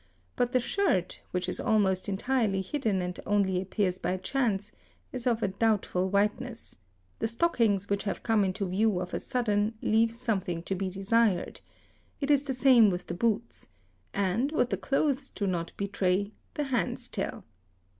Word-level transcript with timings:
but 0.35 0.51
the 0.51 0.59
shirt, 0.59 1.21
which 1.29 1.47
is 1.47 1.59
almost 1.59 2.09
entirely 2.09 2.59
hidden 2.59 3.03
and 3.03 3.19
only 3.27 3.61
appears 3.61 3.99
by 3.99 4.17
chance, 4.17 4.71
is 5.11 5.27
of 5.27 5.43
a 5.43 5.47
doubtful 5.47 6.09
whiteness; 6.09 6.75
the 7.19 7.27
stockings 7.27 7.87
which— 7.87 8.01
have 8.05 8.23
come 8.23 8.43
into 8.43 8.65
view 8.67 8.99
of 8.99 9.13
a 9.13 9.19
sudden 9.19 9.75
leave 9.79 10.15
something 10.15 10.63
to 10.63 10.73
be 10.73 10.89
desired; 10.89 11.61
it 12.19 12.31
is 12.31 12.45
the_ 12.45 12.53
same 12.55 12.89
with 12.89 13.05
the 13.05 13.13
boots 13.13 13.67
and, 14.11 14.51
what 14.53 14.71
the 14.71 14.75
clothes 14.75 15.29
do 15.29 15.45
not 15.45 15.71
betray, 15.77 16.31
the 16.55 16.63
hands 16.63 17.07
tell. 17.07 17.43